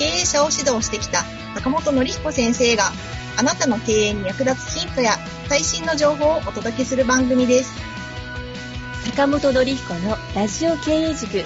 [0.00, 1.24] 経営者を指導してきた
[1.56, 2.84] 坂本典彦先生が
[3.38, 7.74] あなたの経営に役立つヒントや最新の情報をお届けする番組です。
[9.10, 11.44] 坂本典彦のラジオ経営塾。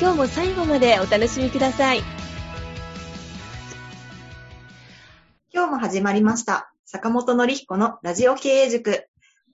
[0.00, 2.00] 今日も最後までお楽しみください。
[5.54, 6.72] 今日も始まりました。
[6.84, 9.06] 坂本典彦のラジオ経営塾。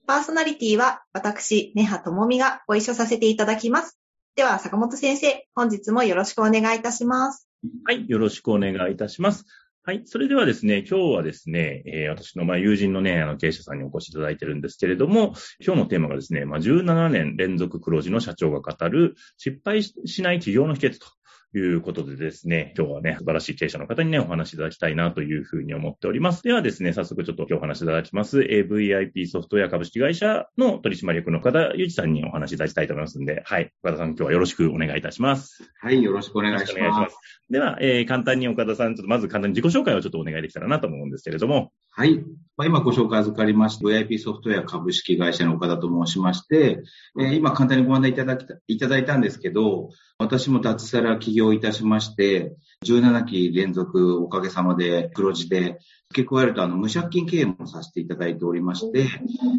[0.07, 3.99] パーソナリティは私、根葉智美がご一緒させていただきます。
[4.37, 7.48] では、坂本先生、本日もよろしくお願いいたします。
[7.85, 9.45] はい、よろしくお願いいたします。
[9.83, 10.03] はい。
[10.05, 21.07] それではですね、今日はですね、えー、私のまあ友人のね、あの経営者さんにお越しいただいてるんですけれども、今日のテーマがですね、まあ、17年連続黒字の社長が語る失敗しない企業の秘訣と
[21.55, 26.43] いうことでですね、今日はね、素晴らしい経営者の方にね、お話しいただきたいなというふうに思っております。
[26.43, 33.73] ではですね、早速ちょっと今日お話しいただきます、AVIP ソフトウェア株式会社の取締役の岡田祐一さんにお話しいただきたいと思いますんで、はい。
[33.83, 35.71] 岡田さん、今日はよろしくお願いいたします。
[35.81, 37.01] はい、よろしくお願いします。
[37.01, 37.17] ます。
[37.49, 41.73] では、えー、簡単に岡田さん、ちょっとまず簡単に自己紹介をちょっとお願いできたらなと思うんですけれども。
[41.99, 42.25] はい。
[42.57, 46.81] まあ、今ご紹介預かりました VIP ソフトウェア株式会社の岡田と申しまして、
[47.19, 52.55] えー、今簡単にご案内いただきた、いただいたんですけど、私も脱サラ起業いたしまして、
[52.87, 59.09] 17期連続おかげさまで黒字で、付け加えるとあの無借金経営もさせていただいておりまして、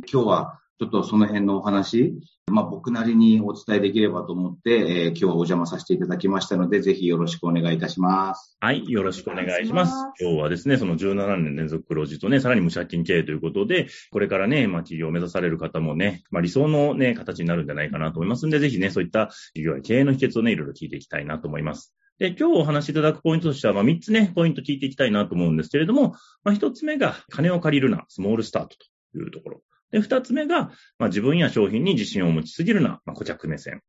[0.09, 2.13] 今日はちょっとその辺のお話、
[2.47, 8.55] まあ僕なりにお伝えできればと思って、えー、今日はお邪魔させていただきましたので、ぜひよろしくお願いいたします。
[8.61, 9.93] はい、よろしくお願いします。
[10.21, 21.93] 今日はですね、その17年連続黒字とね、さらに無借金経営ということで、これからね、まあ企業を目指される方もね、まあ理想のね、形になるんじゃないかなと思いますんで、ぜひね、そういった企業や経営の秘訣をね、いろいろ聞いていきたいなと思います。
[22.19, 29.61] で、今日お話しいただくポイントとしては、まあ、3つね、ポイント聞いていきたいなと思うんですけれども、まあ、1つ目が、金を借りるな、スモールスタートというところ。
[29.91, 33.81] で、二つ目が、まあ、自分や商品に自信を持ちすぎるな、まあ、顧客目線。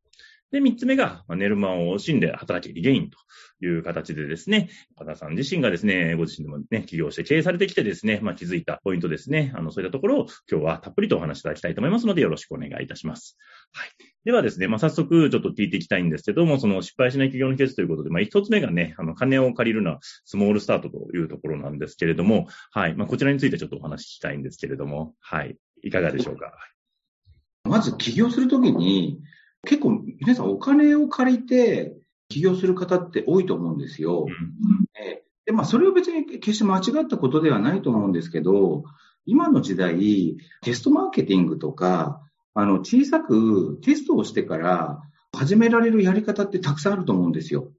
[0.51, 3.17] で、三つ目が、まあ、寝る間を惜しんで働きリゲインと
[3.65, 13.37] いう形でですね、岡田さん自身がですね、ご自身でもね、起業して経営されてきてですね、まあ、気づいたポイントですね、あの、そういったところを今日はたっぷりとお話しいただきたいと思いますので、よろしくお願いいたします。
[13.71, 13.89] はい。
[14.25, 22.95] ではですね、まあ、早速ちょっと聞いていきたいんですけども、その失敗しない企業の秘訣ということで、まあ、一つ目がね、あの、金を借りるのはスモールスタートというところなんですけれども、はい。
[22.95, 25.55] まあ、こちらについてちょっとお話ししたいんですけれども、はい。
[25.83, 26.51] いかがでしょうか？
[27.63, 29.19] まず起業するときに、
[29.63, 31.95] 結構皆さんお金を借りて
[32.29, 34.25] 起業する方って多いと思うんですよ。
[34.27, 34.85] うん、
[35.45, 38.83] でまあ、それは別に決して間違ったことではないと思うんですけど、
[39.25, 42.21] 今の時代、テストマーケティングとか、
[42.53, 44.99] あの、小さくテストをしてから
[45.31, 47.71] 始められるやり方ってたくさんあると思うんですよ。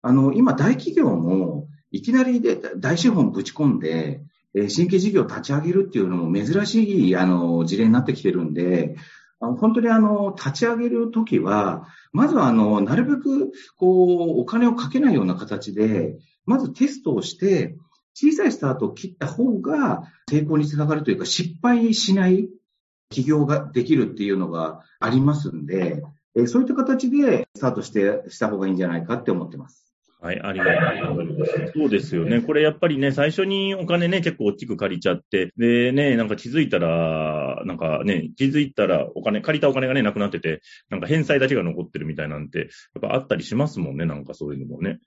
[0.00, 4.22] あの、今大企業もいきなりで大資本ぶち込んで、
[4.58, 8.96] え新規事業を立ち上げるっていうのも珍しい、あの、事例になってきてるんで、
[9.40, 17.76] 本当にあの、立ち上げるときは、まずはあの、なるべく、こう、お金をかけないような形で、まずテストをして、
[18.14, 22.48] 小さいスタートを切った方が成功につながるというか、失敗しない
[23.10, 26.02] 起業ができるっていうのがありますんで、
[26.46, 29.87] そういった形でスタートして、した方がいいんじゃないかって思ってます。
[30.20, 31.52] はい、ありがとうございます。
[31.74, 32.40] そうですよね。
[32.40, 42.68] これやっぱりね、最初にお金ね、結構大きく借りちゃって、でね、なんか気づいたら、なんかね、気づいたらお金、借りたお金がね、なくなってて、なんか返済だけが残ってるみたいなんて、やっ
[43.00, 44.98] ぱあったりしますもんね、なんかそういうのもね。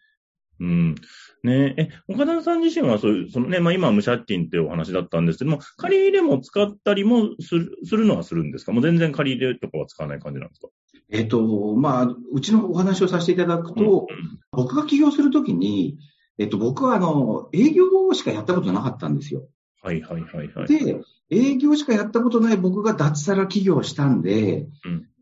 [0.62, 0.96] うん。
[1.44, 8.72] ねえ、岡田さん自身はそういう、そのね、まあ今は無借金ってお話だったんですけども、借り入れも使ったりもするするのはするんですか？
[8.72, 10.70] もう全然借り入れとかは使わない感じなんですか？
[11.12, 15.98] えっ、と、まあ、うちのお話をさせていただくと、うんうん、僕が起業するときに、
[16.38, 19.44] えっ、と、僕はあの、営業しかやったことなかったんですよ。
[19.82, 20.68] はいはいはいはい。
[20.68, 24.68] で、営業しかやったことない僕が脱サラ起業したんで、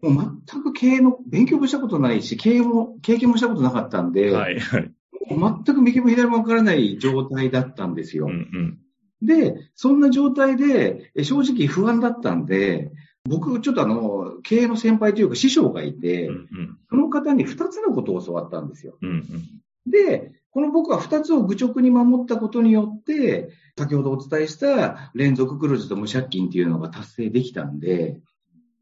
[0.04, 4.92] うん、もう全く経営の勉強もしたことないし、経営も、経験もしたことなかったんで、はいはい、
[5.30, 8.28] 全く右も左もわからない状態だったんですよ。
[8.28, 8.80] うんうん
[9.22, 12.92] で、そんな状態で、正直不安だったんで、
[13.26, 18.98] 僕、ちょっとあの、経営の先輩というか師匠がいて、うんうん、その方に二つのことを教わったんですよ。
[19.02, 28.20] うんうん、で、この僕は二つを愚直に守ったことによって、先ほどお伝えした連続黒字と無借金っていうのが達成できたんで、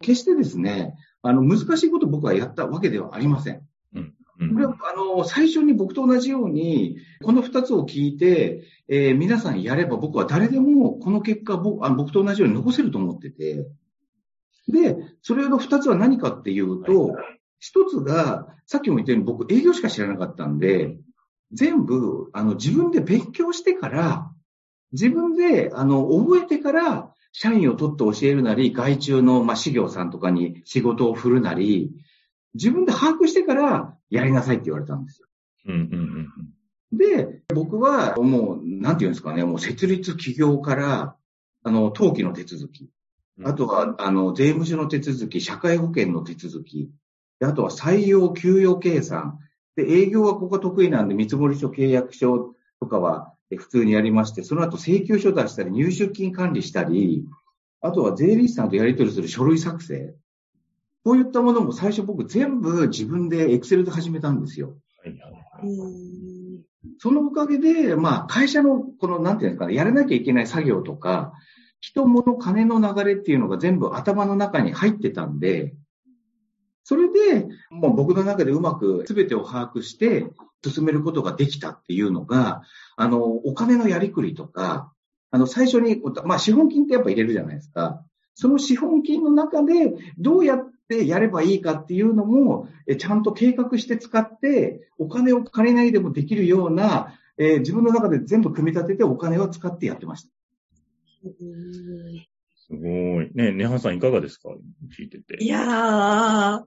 [0.01, 3.61] 決してですね、あの、難しいこと僕はやったわけではありません。
[4.39, 13.65] うん、これは、あの、最初に僕と同じように、この二つを聞いて、えー、皆さんやれば僕は誰でもこの結果僕あ僕と同じように残せると思ってて、
[14.67, 17.15] で、それの二つは何かっていうと、
[17.59, 20.97] 一つが、さっきも言ったように僕営業しか知らなかったんで、
[21.51, 24.31] 全部、あの、自分で勉強してから、
[24.91, 31.91] 自分で、あの、覚えてから、社員を取って教えるなり、外注の、まあ、事業さんとかに仕事を振るなり、
[32.55, 35.27] 自分で把握してからやりなさいって言われたんですよ。
[35.67, 36.31] うんうん
[36.91, 41.15] うん、で、僕はもう、なんていうんですかね、もう設立企業から、
[41.63, 42.89] あの、登記の手続き、
[43.43, 46.89] あとは、あの、税務署の手続き、社会保険の手続き、
[47.41, 49.39] あとは採用、給与計算、
[49.75, 57.25] で、営業はここ得意なんで、見積書、契約書とかは普通にやりまして、その後請求書出したり、入出金管理したり、
[57.81, 60.15] あとは税理士さんとやり取りする書類作成。
[61.03, 64.75] こういったものも最初僕全部自分でエクセルで始めたんですよ。
[66.99, 71.33] そのおかげで、まあ会社のこのなんていうんですかね、やらなきゃいけない作業とか、
[71.79, 75.75] 人物金の流れっていうのが全部頭の中に入ってたんで、
[76.83, 80.25] それで、もう僕の中でうまく全てを把握して
[80.65, 82.61] 進めることができたっていうのが、
[82.95, 84.93] あの、お金のやりくりとか、
[85.29, 88.05] あの、最初に、まあ、資本金ってやっぱ入れるじゃないですか。
[88.35, 89.73] その資本金の中で
[90.17, 100.36] どうやってやればいいかっていうのも、ちゃんと計画して使って、お金を借りないでもできるような、えー、自分の中で全部組み立ててお金を使ってやってました。
[102.69, 103.31] すごい。
[103.33, 104.49] ねネハさんいかがですか？
[104.97, 105.43] 聞いてて。
[105.43, 106.63] いやー、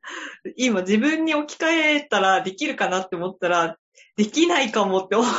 [0.57, 1.67] 今自分に置き換
[1.99, 3.77] えたらできるかなって思ったら、
[4.17, 5.31] できないかもって思っ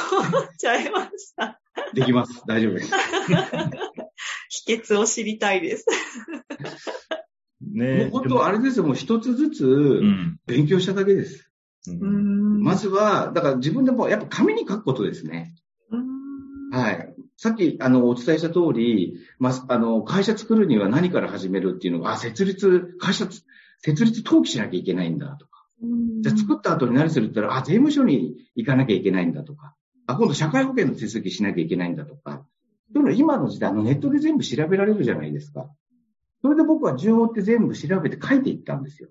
[0.58, 1.60] ちゃいました。
[1.94, 2.44] できます。
[2.48, 2.92] 大丈夫です。
[4.66, 5.86] 秘訣を知りたいです。
[7.62, 10.02] ねもう本当あれですよ、もう一つずつ
[10.46, 11.52] 勉強しただけです。
[11.88, 15.56] うん、まずは、だから自分でもやっぱ紙に書くことですね。
[16.72, 17.11] はい。
[17.42, 23.26] さっき、あの、お伝えした通り、まあ、あの、会社作るには何から始めるっていうのが、あ、設立、会社、
[23.80, 25.66] 設立登記しなきゃいけないんだとか。
[26.22, 29.74] じゃあ作った後に何するって言ったら、あ、税務署に行かなきゃいけないんだとか。
[30.06, 32.46] あ、今度社会保険の手続きしなきゃいけないんだとか。
[32.94, 35.68] そういうの今の時代、あの、ネットで全部調べられるじゃないですか。
[36.44, 39.10] それで僕は順を追って全部調べて書いていったんですよ。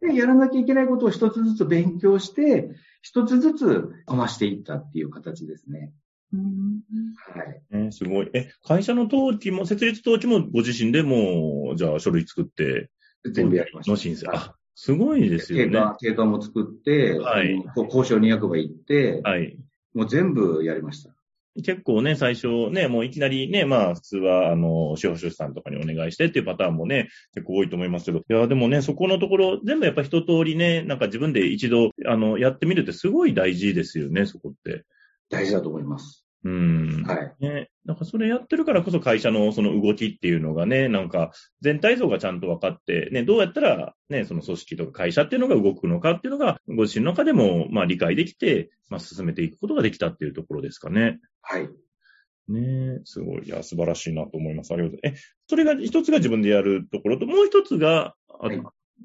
[0.00, 2.70] で、やらなきゃいけないことを一つずつ勉強して、
[3.02, 5.92] 一つずつこなしていったっていう形ですね。
[6.32, 7.62] はい。
[7.72, 8.30] えすごい。
[8.34, 12.90] え、会社の登記も、設立登記もご自身でもじゃあ書類作って、
[13.32, 13.90] 全部やりました。
[13.92, 14.30] の申請。
[14.30, 15.72] あ、すごいですよね。
[15.72, 17.64] 経過、経過も作って、はい。
[17.76, 19.56] 交渉に役場行って、はい。
[19.94, 21.14] もう全部やりました。
[21.62, 34.84] 結構ね、最初ね、もういきなりね、まあ普通は、あの、司法書士さんとかにお願いしてっていうパターンもね、結構多いと思いますけど、いや、でもね、そこのところ、全部やっぱ一通りね、なんか自分で一度、あの、やってみるってすごい大事ですよね、そこって。
[35.30, 36.24] 大事だと思います。
[36.44, 37.04] うん。
[37.04, 37.34] はい。
[37.40, 37.68] ね。
[37.84, 51.18] なんかそれやってるからこそ会社のその動きっていうのがね、なんか全体像がちゃんと分かって、ね、どうやったらね、その組織とか会社っていうのが動くのかっていうのが、ご自身の中でもまあ理解できて、まあ進めていくことができたっていうところですかね。
[51.42, 51.68] はい。
[52.48, 53.46] ねすごい。
[53.46, 54.72] いや、素晴らしいなと思います。
[54.72, 55.24] ありがとうございます。
[55.24, 58.62] え、それが一つが自分でやるところと、もう一つが、はい。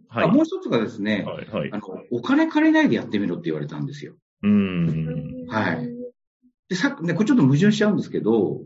[0.07, 1.69] はい、もう一つがですね、はい、はい。
[1.73, 4.15] あの、お金借りないでやってみろって言われたんですよ。
[4.43, 5.45] うん。
[5.49, 5.92] はい。
[6.73, 8.61] で、さっきね、これちょっと矛盾しちゃうんですけど、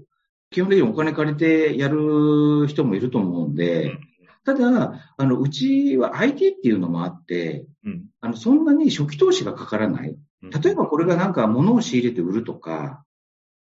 [0.49, 3.91] 基本的にお金借りてやる人もいると思うんで、
[4.45, 10.17] ただ、あの、うちは IT っていうのもあって、うん、あの、そんなに初期投資がかからない。
[10.41, 13.03] 例えばこれがなんか物を仕入れて売るとか、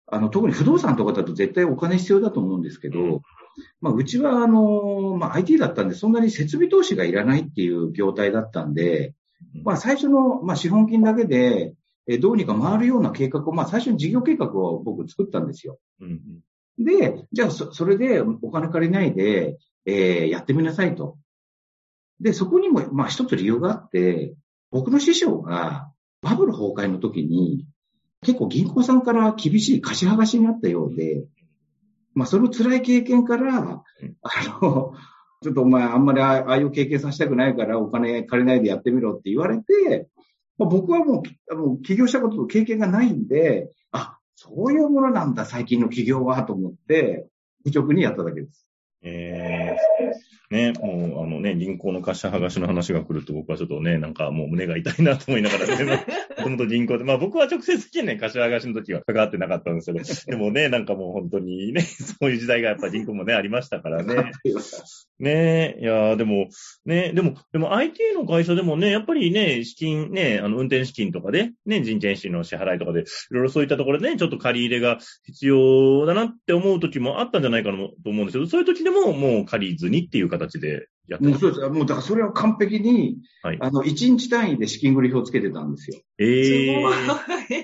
[0.07, 3.21] あの、特に不動産とかだと絶対お金必要だと思うんですけど、うん、
[3.81, 9.13] まあ、うちはあの、まあ、IT だったんで、そんなに設備投資がいらないっていう業態だったんで、
[9.65, 11.73] まあ、最初の、まあ、資本金だけで、
[12.11, 15.77] えどうにか回るような計画を、まあ最初に事業計画を僕作ったんですよ。
[16.01, 16.19] うん
[16.77, 21.19] うん、で、じゃあそ、それでお金借りないで、えー、やってみなさいと。
[22.19, 24.33] で、そこにも、まあ一つ理由があって、
[24.71, 25.91] 僕の師匠が
[26.23, 27.67] バブル崩壊の時に、
[28.23, 31.25] 結構銀行さんから厳しい貸し剥がしになったようで、
[32.15, 33.83] まあその辛い経験から、あ
[34.61, 34.93] の、
[35.43, 40.09] ちょっとお前あんまりああいう経験させたくないからお金借りないでやってみろって言われて、
[40.59, 47.27] まあ、僕はもう、あの、起業したことと経験がないんで、あ、そういうものなんだ、最近の起業は、と思って、
[47.65, 48.67] 愚直にやっただけです。
[49.01, 49.77] え
[50.51, 56.05] えー、ね、もう、あのね、銀行の貸し剥がしの話が来ると僕はちょっとね、なんかもう胸が痛いなと思いながらね、
[56.37, 64.31] もともと銀行で、まあ僕は直接的にね、貸し剥がしの時は関わってなかったんですけど、でもね、なんかもう本当にね、そういう時代がやっぱ銀行もね、ありましたからね。
[65.19, 65.75] ね。
[65.77, 66.47] え、いやでも、
[66.85, 67.11] ね。
[67.13, 81.69] でも、でも IT の会社でもね、やっぱりね、資金ね、あの、運転資金とかで、ね、人件費の支払いとかで、いろいろそういったところでね、ちょっと借り入れが必要だなって思う時もあったんじゃないかなと思うんですけど、そういう時でももう借りずにっていう形でやってもうそうです。
[81.69, 85.99] もうだからそれは完璧に、はい、あの、1日単位で資金繰り表をつけてたんですよ。
[86.19, 86.79] えー、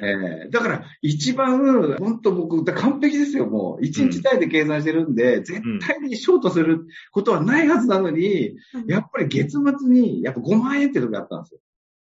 [0.03, 3.83] えー、だから、一番、本当僕、完璧ですよ、もう。
[3.85, 11.59] 1日単位で計算してるんで、うん、絶対にショートすることはないはずなのに、うん、やっぱり月末に、やっぱ5万円って時あったんですよ。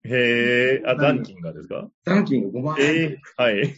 [0.03, 1.87] へえ、あ、残金がですか？
[2.05, 2.85] 残金が5万円。
[2.87, 3.75] えー、はい。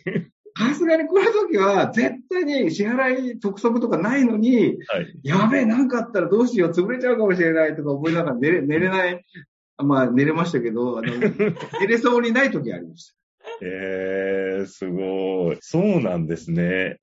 [0.57, 9.25] さすがにこの時は、絶対に支払い督促とかないのに、はい、やべえ、なんかあったらどうしよう、潰れちゃうかもしれないとか思いながら寝れ寝れない、
[9.77, 11.07] まあ寝れましたけど、あの
[11.81, 13.15] 寝れそうにない時ありました。
[13.61, 15.57] えー、すごい。
[15.61, 16.99] そうなんですね。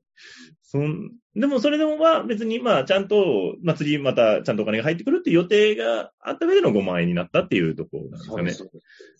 [0.71, 8.71] そんでもそれでもは別にまあちゃんと祭りまたちゃんとお金が入ってくるっていう予定があった上での5万円になったっていうところなんですかね。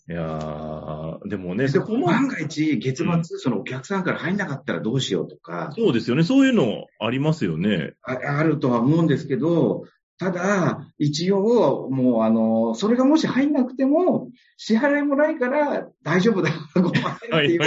[0.09, 2.07] いやー、でもね、そこも。
[2.07, 5.71] 万が一月末、うん、そのお客さんから入んなかったらどうしようとか。
[5.75, 6.23] そうですよね。
[6.23, 7.93] そういうのありますよね。
[8.01, 9.83] ああるとは思うんですけど、
[10.21, 17.59] ただ、一応、もう、あの、それがもし入んなくても、支払いもないから大丈夫だ、ごめんっていう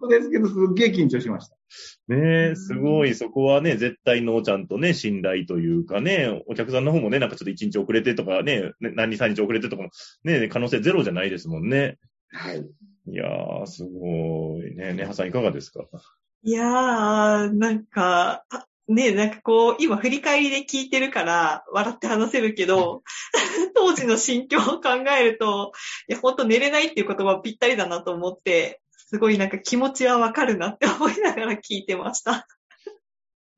[0.00, 1.56] ことですけど、すっげえ緊張しました。
[2.08, 9.90] ねえ、すごい、そこはね、絶対のちゃんとね、信頼というかね、お客さんの方もね、なんかちょっと一日遅れてとかね、何日三日遅れてとかも、
[10.24, 11.98] ね、可能性ゼロじゃないですもんね。
[12.30, 12.64] はい。
[13.06, 14.74] いやー、すごい。
[14.74, 15.84] ね、ねはさんいかがですか？
[16.42, 18.44] いやー、なんか、
[18.94, 23.02] ねなんかこう、今振り返りで聞いてるから笑って話せるけど、
[23.74, 25.72] 当時の心境を考えると、
[26.08, 32.46] いや、ほんと寝れないっていう言葉ぴったりだなと思って、すごいなんか気持ちはわかるなって思いながら聞いてました。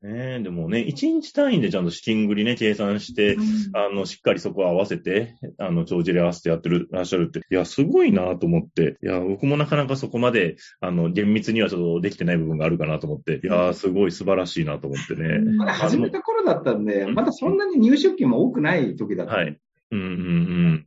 [0.05, 3.43] ねえ、でもね、一日単位でちゃんと資金繰りね、計算して、うん、
[3.73, 15.39] あの、しっかりそこを合わせて、あの、帳尻合わせてやってる、らっしゃるって、いや、すごいなと思って、いや、僕もなかなかそこまで、あの、厳密にはちょっとできてない部分があるかなと思って、いや、すごい素晴らしいなと思ってね。
[15.57, 19.35] まだ始めた頃だったんで、まだそんなに入出金も多くない時だった。
[19.35, 19.59] はい。
[19.91, 20.87] うんうんうん。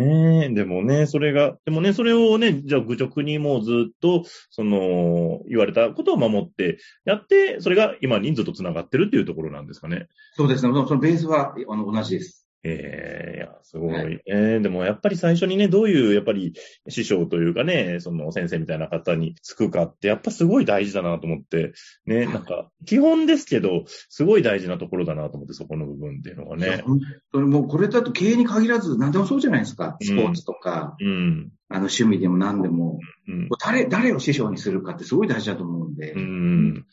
[0.00, 10.08] ねえ、でもね、それが、でもね、それをね、じゃあ愚直にもうずっと、その、言われたことを守ってやって、それが今人数と繋がってるっていうところなんですかね。
[10.34, 10.72] そうですね。
[10.72, 12.49] そのベースはあの同じです。
[12.62, 13.92] ええー、いや、すごい。
[13.94, 16.54] はい、えー、でもやっぱり最初にね、どういう、やっぱり
[16.88, 21.72] 師匠というかね、その先生みたいな方につくかって、やっぱすごい大事だなと思って、
[22.04, 26.82] ね、なんか、基本ですけど、すごい大事なところだなと思って、そこの部分っていうのがね。
[26.84, 27.00] 本
[27.32, 29.96] 当にもうこれだと経営に限らず、何でもそうじゃないですか。
[30.02, 36.12] スポーツとか、うん、あの趣味でも何でも、うん、誰、誰を師匠にするかってすごい大事だと思うんで。
[36.12, 36.86] うん。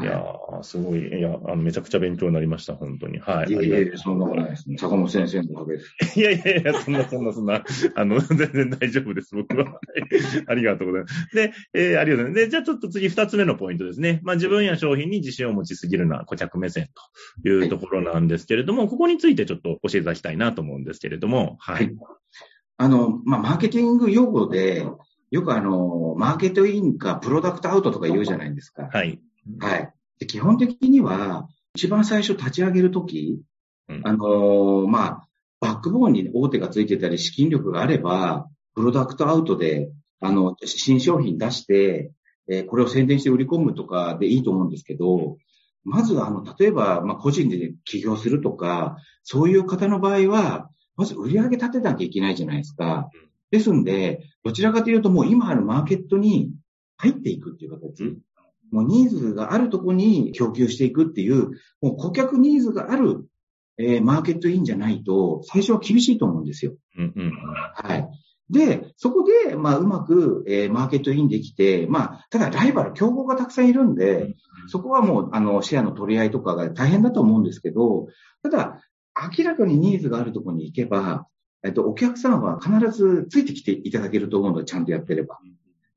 [0.00, 1.06] いやー、すごい。
[1.06, 3.18] いや、あの、めちゃくちゃ勉強になりました、本当に。
[3.18, 3.50] はい。
[3.50, 4.78] いやいやいや、そんなことないですね。
[4.78, 5.94] 坂本先生のおかげです。
[6.18, 7.62] いやいやいや、そんな、そんな、そんな、
[7.94, 9.78] あの、全然大丈夫です、僕は。
[10.48, 11.34] ありがとうございます。
[11.34, 12.44] で、えー、ありがとうございます。
[12.46, 14.20] で、じゃあちょっと次二つ目のポイントですね。
[14.22, 16.88] まあ、自分や商品に自信を持ちすぎるのは顧客目線
[17.42, 21.84] というところなんですけれども、はい、ここについてちょっと教えていただきたいなと思うんですけれども、はい。
[21.84, 21.96] はい、
[22.78, 24.86] あの、まあ、マーケティング用語で、
[25.30, 28.88] よくあの、マーケトインかプロダクトアウトとか言うじゃないですか。
[28.90, 29.20] はい。
[29.58, 29.92] はい。
[30.18, 33.42] で基本的には、一番最初立ち上げるとき、
[33.88, 35.28] うん、あのー、まあ、
[35.60, 42.12] バックボーンに大手がついてたり資金力があれば、プロダクトアウトで、あの、新商品出して、
[42.48, 45.36] えー、これを宣伝して売り込むとかでいいと思うんですけど、
[45.84, 53.08] まずあの、例えば、まあ、個人で起業するとか、そういう方の場合は、まず売り上げ立てなきゃいけないじゃないですか。
[53.50, 56.52] ですんで、どちらかというともう今あるマーケットに
[56.96, 58.18] 入っていくっていう形。
[58.72, 61.50] もうニーズがあるところに供給していくっていう、
[61.80, 63.26] もう顧客ニーズがある、
[63.78, 66.74] えー、マーケットインじゃないと、最初は厳しいと思うんですよ。
[66.98, 67.32] うんうん、
[67.74, 68.08] はい。
[68.50, 74.34] で、そこで、まあ、うまく、えー、マーケットインできて、まあ、ただライバル、競合がたくさんいるんで、うん、
[74.68, 78.08] そこはもう、あの、シェアの取り合いとかが大変だと思うんですけど、
[78.42, 78.82] ただ、
[79.36, 81.26] 明らかにニーズがあるところに行けば、
[81.64, 85.38] えっと、お客さんは必ずついてきていただけると思うので、ちゃんとやってれば。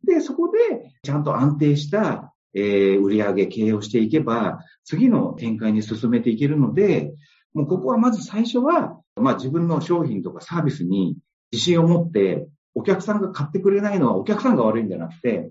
[0.05, 7.13] で、そこで、ちゃんと安定した、えー、売上経営をしていけば、次の展開に進めていけるので、
[7.53, 11.17] もうここはまず最初は、まあ自分の商品とかサービスに
[11.51, 15.49] 自信を持って、お客さんが買ってくれないのはお客さんが悪いんじゃなくて、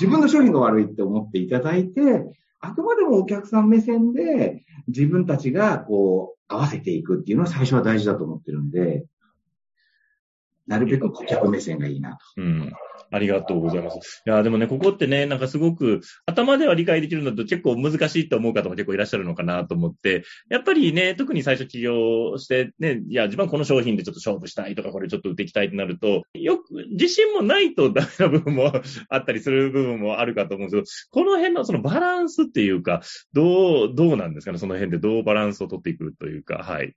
[0.00, 2.00] 自分の商品が悪いって思っていただいて、
[2.60, 9.04] あくまでもお客さん目線で自分たちがこう合わせていくっていうのは最初は大事だと思ってるんで、
[10.66, 12.18] なるべく顧客目線がいいなと。
[12.38, 12.72] うん
[13.10, 14.22] ありがとうございます。
[14.26, 28.72] いや、でもね、ここってね、なんかすごく、頭では理解できるのと結構難しいと思う方も結構いらっしゃるのかなと思って、やっぱりね、特に最初起業してね、いや、自分はこの商品でちょっと勝負したいとか、これちょっと売っていきたいってなると、よく、自信もないとダメな部分も
[29.08, 33.02] あったりする部分もあるかと思うんですけど、この辺のそのバランスっていうか、
[33.32, 36.94] どう、どうなんですかね、その辺でどうバランスを取っていくというか、はい。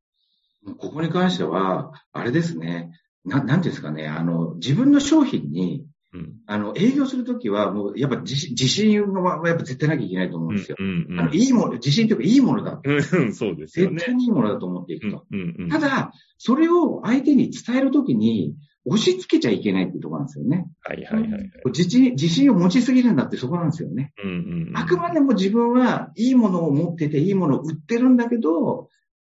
[0.65, 2.91] ここに関しては、あれですね、
[3.27, 10.77] ななんていうんですかね、あの、自分の商品に、うん、あの、営業するときは、もう、やっぱ自信は、やっぱ絶対なきゃいけないと思うんですよ。
[10.79, 12.79] うんうんうん、あのいいもの、自信というか、いいものだ。
[12.83, 13.95] うん、そうですよね。
[13.95, 15.25] 絶対にいいものだと思っていくと。
[15.29, 18.55] うんうんうん、ただ、それを相手に伝えるときに、
[18.89, 20.69] 押し付けちゃいけないっていうところなんですよね。
[20.81, 22.11] はいはいはい、はい、自信。
[22.11, 24.13] 自信を持ちすぎるんだってそこなんですよね。
[24.23, 28.87] うんうんうん、あくまでも自分はいいものを持ってて、いいものを売ってるんだけど、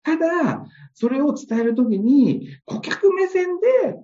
[0.02, 3.98] ただ、それを伝えるときに、顧客目線で、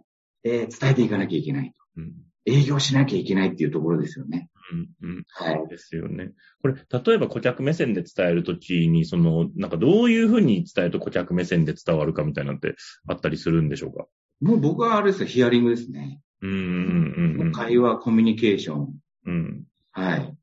[0.45, 1.75] えー、伝えていかなきゃいけないと。
[1.97, 2.13] うん
[2.51, 4.49] 営業しなきゃいけないっていうところですよね。
[4.73, 5.25] うんうん。
[5.29, 5.55] はい。
[5.57, 6.33] そうですよね。
[6.63, 12.75] これ、例えば顧客目線で伝えるときに、その、なんかどういうふうに伝えると顧客目線で伝わるかみたいなのって
[13.07, 14.07] あったりするんでしょうか？
[14.41, 16.23] もう僕はあれですよ、ヒアリングですね。
[16.41, 18.95] うんうんうん、会話、コミュニケーション。
[19.27, 19.65] うん。
[19.93, 20.35] はい。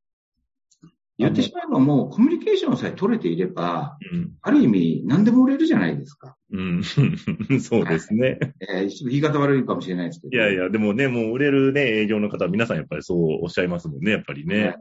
[1.17, 6.36] 言ってしまえばもうコミュニケーションさえ取れていれば、うん、ある意味何でも売れるじゃないですか。
[6.51, 6.84] うん。
[7.62, 8.39] そうですね。
[8.60, 10.36] えー、言い方悪いかもしれないですけど。
[10.36, 14.63] いやいや、でもね、もう売れるね、営業の方は皆さんやっぱりそうおっしゃいますもんね、やっぱりね。
[14.65, 14.75] はい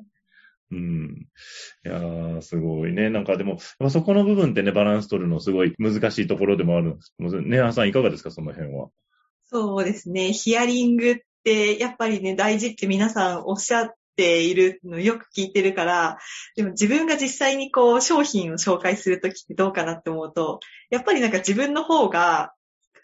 [0.72, 1.28] うん。
[1.84, 3.10] いやー、すごいね。
[3.10, 3.58] なんかでも、
[3.90, 8.88] そこの部分ってね、バランス取るのすごい難しいところでもあるんですけど、ね、あさんいかがですか、その辺は？
[9.44, 10.32] そうですね。
[10.32, 16.18] ヒアリングって、やっぱりね、大事って皆さんおっしゃっているのよく聞いてるから、
[16.56, 22.54] でも自分が実際にこう商品を紹介するときってどうかなって思うと、やっぱりなんか自分の方が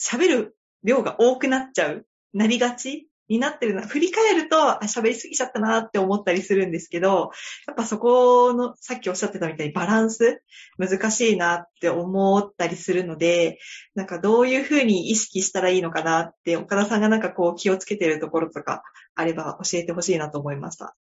[0.00, 3.86] 喋る量が多くなっちゃう、なりがちになってるな。
[3.86, 7.30] 振り返ると、喋りすぎちゃったなって思ったりするんですけど、
[7.68, 10.42] やっぱそこの、さっきおっしゃってたみたいにバランス、
[10.78, 13.60] 難しいなって思ったりするので、
[13.94, 18.82] なんかどういうふうに意識したらいいのかなって、岡田さんがなんかこう気をつけてるところとか
[19.14, 20.96] あれば教えてほしいなと思いました。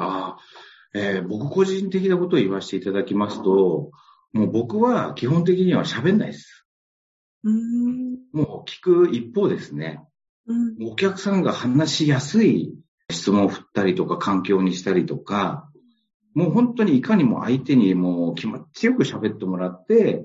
[0.00, 0.38] ああ、
[0.94, 3.90] えー、僕個人的なことを言わせていただきますと、
[4.32, 6.66] もう僕は基本的には喋んないです。
[7.42, 10.00] うんもう聞く一方ですね。
[10.46, 12.74] うん、お客さんが話しやすい
[13.10, 15.70] 質問を振ったりとか環境にしたりとか、
[16.34, 20.24] もう本当にいかにも相手にもう気持ちよく喋ってもらって、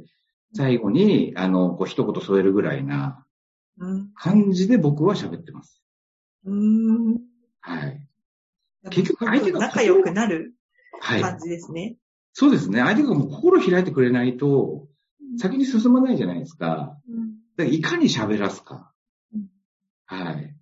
[0.54, 3.26] 最後に、あの、こう一言添えるぐらいな
[4.16, 5.82] 感じで僕は喋ってます。
[6.46, 7.18] うん。
[7.60, 8.08] はい。
[8.90, 10.54] 結局相手が仲良くなる
[11.02, 11.98] 感じですね、はい。
[12.34, 12.80] そうですね。
[12.80, 14.88] 相手がもう心開いてくれないと、
[15.38, 16.98] 先に進まないじゃないですか。
[17.58, 18.92] うん、いかに喋らすか。
[20.06, 20.56] はい。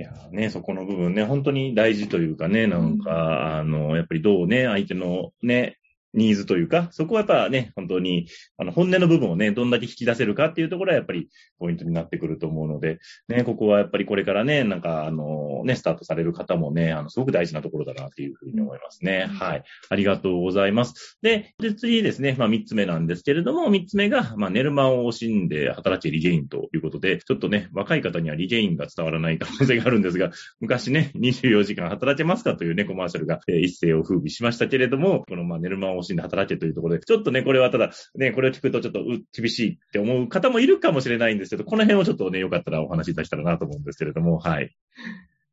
[0.00, 5.76] いやね、そこの部分ね、本当に大事というかね、なんか、あの、やっぱりどうね、相手のね、
[6.14, 19.26] ニーズというか、そこはやっぱね、本当に、あの、本音の部分をね、どんだけ引き出せるかっていうところはやっぱりポイントになってくると思うので、ね、ここはやっぱりこれからね、なんか、あの、ね、スタートされる方もね、あの、すごく大事なところだなっていうふうに思いますね。
[19.30, 19.62] はい。
[19.90, 21.18] ありがとうございます。
[21.22, 39.00] で、で次ですね、まあ、三つ目なんですけれども、三つ目が、まあ、寝る間を惜しんで働けリゲインということで、ちょっとね、若い方にはリゲインが伝わらない可能性があるんですが、 昔ね、24時間働けますかというね、コマーシャルが、えー、一世を風靡しましたけれども、この、まあ、寝る間を惜しんで働けというところで、ちょっとね、これはただ、ね、これを聞くとちょっと
[39.32, 44.74] 厳しいって思う方もいるかもしれないんですけど、この辺をちょっとね、よかったらお話しいたしたらなと思うんですけれども、はい。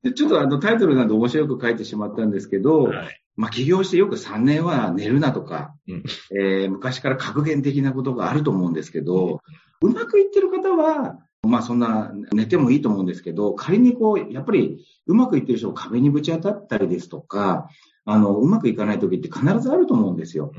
[0.05, 6.03] でちょっとあのタイトルなんで面白く書いてしまったんですけど、はい、まあ起業してよく3年は寝るなとか、うん、
[6.39, 9.41] えー、昔から格言的なことがあると思うんですけど、
[9.81, 17.67] うん、うまくいってる方は、まあそんな寝てもいいと思うんですけど、仮にこう、やっぱりうまくいってる人が壁にぶち当たったりですとか、
[18.05, 20.51] あの、うまくいかない時って必ずあると思うんですよ。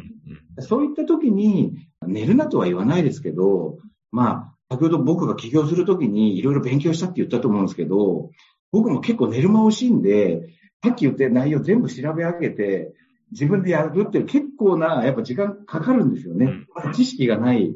[0.59, 3.79] そういった時に、寝るなとは言わないですけど、
[4.11, 8.31] まあ、先ほど僕が起業するときにいろいろ勉強したって言ったと思うんですけど、
[8.73, 10.49] 僕も結構寝る間惜しんで、
[10.85, 12.93] さっき言った内容全部調べ上げて、
[13.31, 16.65] 自分でやるって結構な、やっぱ時間かかるんですよね。
[16.75, 17.75] ま知識がない、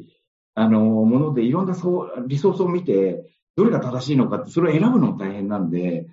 [0.53, 6.07] あの、ものでいろんなそう、リソースを見て、どれが正しいのかって、それを選ぶのも大変なんで、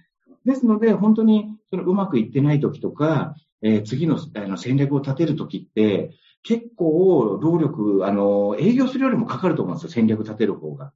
[0.44, 6.10] ですので、本当に、そのうまくいってない時とか、えー、次のあの戦略を立てる時って、
[6.42, 10.92] 結構労力、あの、営業するよりもかかると思うんですよ、戦略立てる方が。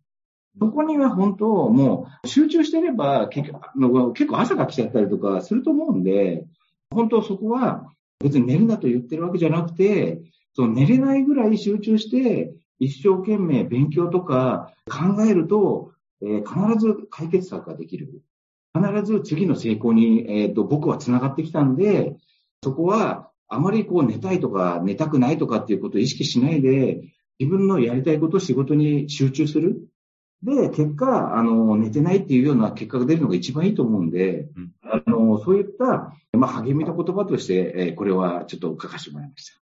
[0.59, 6.45] そこには本当、もう集中してれば結構、結構朝が来ちゃったりとかすると思うんで、
[6.91, 7.87] 本当そこは
[8.21, 10.21] 別に寝るなと言ってるわけじゃなくて、
[10.55, 18.23] その寝れないぐらい集中して、一生懸命勉強とか考えると、えー、必ず解決策ができる。
[18.75, 22.17] 必ず次の成功に、えっ、ー、と、僕は繋がってきたんで、
[22.63, 27.03] そこは、あまりこう寝たいとか寝たくないとかっていうことを意識しないで、
[27.39, 29.89] 自分のやりたいことを仕事に集中する。
[30.43, 39.62] で、結果、あの、寝てないっていうような結果が出るのが一番いいと思うんで、うん、あの、そういった、まあ、励みの言葉として、えー、これはちょっと書かせてもらいました。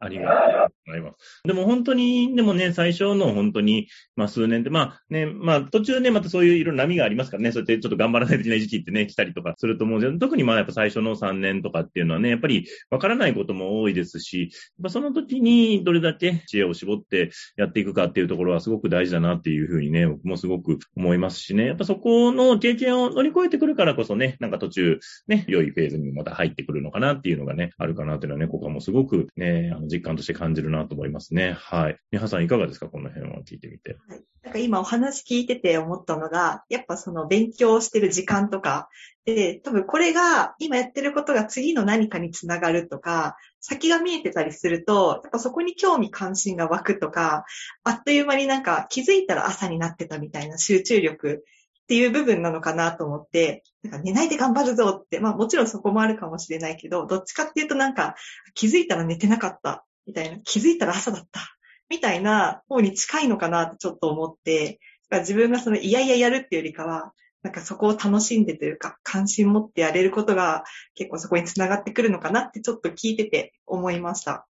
[0.00, 1.42] ありがとうございます。
[1.44, 14.50] でも本当に、でもね、最初の本当に、まあ数年で、まあね、まあ途中ね、またそういういろんな波がありますからね、そうやってちょっと頑張らないといけない時期ってね、来たりとかすると思うんですけど、特にまあやっぱ最初の3年とかっていうのはね、やっぱりわからないことも多いですし、
[14.82, 31.52] やっその時にどれだけ知恵を絞ってやっていくかっていうところはすごく大事だなっていうふうにね、僕もすごく思いますしね、やっぱそこの経験を乗り越えてくるからこそね、なんか途中ね、良いフェーズにまた入ってくるのかなっていうのがね、あるかなっていうのはね、ここはもうすごくね、あの実感として感じるなと思いますね。
[31.58, 31.98] はい。
[32.10, 32.86] 皆さんいかがですか？
[32.86, 33.98] この辺は聞いてみて。
[34.42, 38.88] なんか今お話聞いてて思ったのが、やっぱその勉強してる時間とか、
[39.26, 47.44] で、多分これが今やってることが次の何かにつながるとか、先が見えてたりすると、やっぱそこに興味関心が湧くとか、
[47.84, 51.44] あっという間になんか気づいたら朝になってたみたいな集中力
[51.90, 58.14] っていう部分なのかなと思って、なんか寝ないで頑張るぞって、まあもちろんそこもあるかもしれないけど、どっちかっていうとなんか
[58.54, 61.40] 気づいたら寝てなかったみたいな、気づいたら朝だった、
[61.88, 64.78] みたいな方に近いのかなってちょっと思って、
[65.10, 70.62] 自分がそのいやいややるっていうよりかは、なんかそこを楽しんでというか、関心持ってやれることが
[70.94, 74.46] 結構そこにつながってくるのかなってちょっと聞いてて思いました。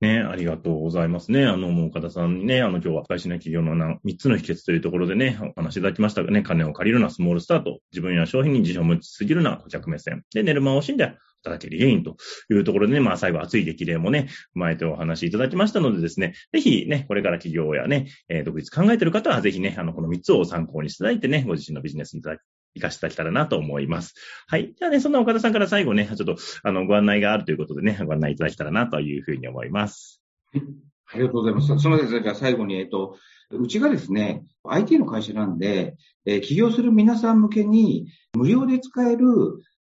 [0.00, 1.44] ね、ありがとうございますね。
[1.46, 10.24] あの、もう岡田さんにね、あの、今日は会社の企業の3つの秘訣というところでね、お話いただきましたがね、金を借りるな、スモールスタート、自分や商品に自信を持ちすぎるな、顧客目線。
[10.32, 12.16] で、寝る間を惜しんでただける原因と
[12.50, 22.22] いうところでね、まあ最後熱い激励もね、踏まえてお話いただきましたのでですね、ぜひね、これから企業やね、えー、独立考えている方はぜひね、あの、この3つを参考にしていただいてね、ご自身のビジネスに
[22.74, 24.14] 活かしていただけたらなと思います。
[24.46, 24.74] はい。
[24.76, 30.22] じゃあね、そんな岡田さんから最後ね、ちょっと、あの、ご案内があるということでね、ご案内いただけたらなというふうに思います。
[31.12, 31.66] ありがとうございます。
[31.66, 32.22] すみません。
[32.22, 33.16] じゃあ最後に、えっと、
[33.50, 38.06] うちがですね、IT の会社なんで、えー、起業する皆さん向けに
[38.36, 39.26] 無料で使える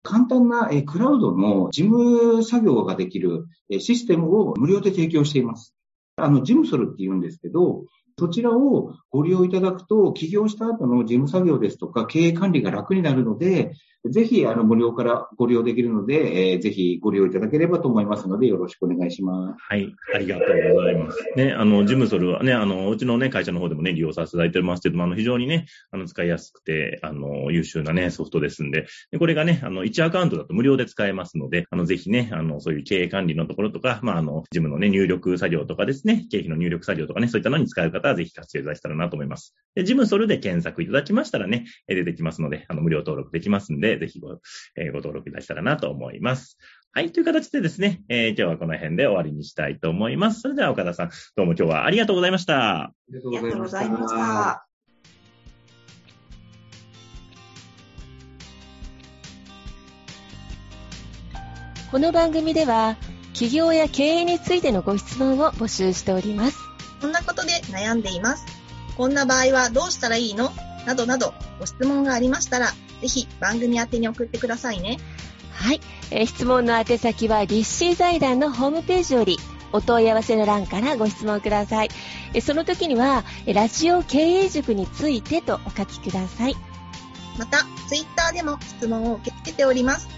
[0.02, 5.74] 簡単なえクラウドの事務作業ができるえシステムを無料で提供しています。
[6.16, 7.84] あの、ジムソルって言うんですけど、
[8.18, 13.72] そちらをご利用いただくと、起業した後の事務作業ですとか、経営管理が楽になるので、
[14.04, 19.64] ぜひ、あの、無料からご利用できるので、えー、ぜひご利用いただければと思いますので、よろしくお願いします。
[19.68, 19.92] はい。
[20.14, 21.18] ありがとうございます。
[21.36, 39.54] ね、あの、ジムソルはね、あの、うちのね、会社の方でもね、利用させていただいてますけども、あの、非常にね、あの、使いやすくて、あの、優秀なね、ソフトですんで、でこれがね、あの、1アカウントだと無料で使えますので、あの、ぜひね、あの、そういう経営管理のところとか、まあ、あの、事務のね、入力作業とかですね、経費の入力作業とかね、そういったのに使う方はぜひ活用いただけたらなと思います。
[39.78, 44.40] で、ジムソルで検索いただきましたらね、出てきますので、あの、無料登録できますんで、ぜひご、
[44.74, 46.58] えー、ご登録いただけたらなと思います。
[46.90, 50.40] はい、という形でですね、えー、今日はこの辺で終わりにしたいと思います。
[50.40, 52.86] それでは岡田さん、どうも今日はありがとうございました。
[52.86, 54.66] ありがとうございました。
[61.92, 62.96] この番組では、
[63.32, 66.58] 企業や経営についてのご質問を募集しております。
[67.00, 68.57] こんなことで悩んでいます。
[68.98, 70.52] こんな場合はどうしたらいいの？
[70.84, 74.98] などなど、ご質問がありましたら、ぜひ番組宛てに送ってくださいね。
[75.52, 75.80] はい。
[76.10, 79.38] えー、質問の宛先は、立志財団のホームページより、
[79.72, 81.90] お問い合わせの欄からご質問ください。
[82.34, 86.56] えその時には、ラジオ経営塾についてとお書きください。
[87.38, 87.58] また、
[87.88, 90.08] ツイッターでも質問を受け付けております。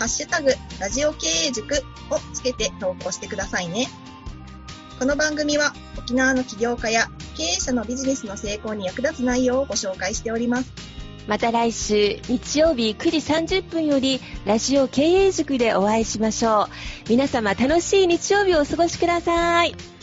[0.00, 3.86] ハッシュタグ、ラジオ経営塾をつけて投稿してくださいね。
[4.98, 10.72] この番組は、沖縄の起業家や経営者のビジネスの成功に役立つ内容をご紹介しております。
[11.26, 13.10] また来週日曜日9
[13.46, 16.66] 時30分よりラジオ経営塾でお会いしましょう。
[17.08, 19.93] 皆様楽しい日曜日をお過ごしください。